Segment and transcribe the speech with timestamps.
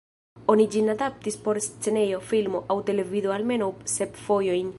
[0.53, 4.69] Oni ĝin adaptis por scenejo, filmo, aŭ televido almenaŭ sep fojojn.